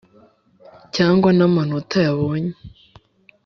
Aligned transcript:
cyangwa 0.95 1.29
na 1.37 1.45
manota 1.55 1.97
yabonye, 2.07 2.53